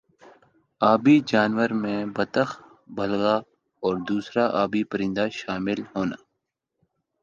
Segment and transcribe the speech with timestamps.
[0.91, 2.49] آبی جانور میں بطخ
[2.95, 3.35] بگلا
[3.83, 6.17] اور دُوسْرا آبی پرندہ شامل ہونا